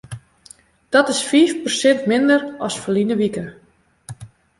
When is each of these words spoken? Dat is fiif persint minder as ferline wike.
Dat 0.93 1.09
is 1.13 1.19
fiif 1.29 1.51
persint 1.63 2.01
minder 2.11 2.41
as 2.65 2.75
ferline 2.83 3.15
wike. 3.21 3.45